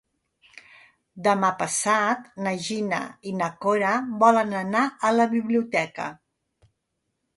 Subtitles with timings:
[1.27, 3.01] Demà passat na Gina
[3.33, 3.93] i na Cora
[4.27, 6.09] volen anar a la biblioteca.